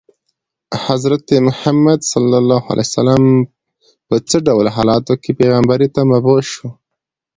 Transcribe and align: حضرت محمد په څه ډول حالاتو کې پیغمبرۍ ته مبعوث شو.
حضرت 0.85 1.25
محمد 1.47 1.99
په 4.07 4.15
څه 4.29 4.37
ډول 4.47 4.65
حالاتو 4.75 5.13
کې 5.23 5.31
پیغمبرۍ 5.39 5.87
ته 5.95 6.01
مبعوث 6.11 6.45
شو. 6.55 6.67